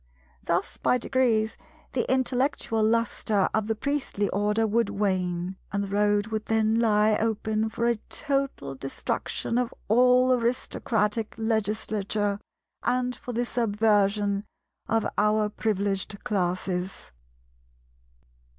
[0.43, 1.57] Thus by degrees
[1.91, 7.15] the intellectual lustre of the Priestly Order would wane, and the road would then lie
[7.17, 12.39] open for a total destruction of all Aristocratic Legislature
[12.81, 14.43] and for the subversion
[14.89, 17.11] of our Privileged Classes.